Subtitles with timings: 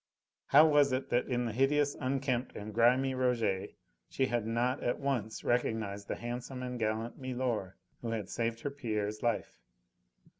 [0.47, 3.75] How was it that in the hideous, unkempt and grimy Rouget
[4.09, 8.71] she had not at once recognised the handsome and gallant milor who had saved her
[8.71, 9.59] Pierre's life?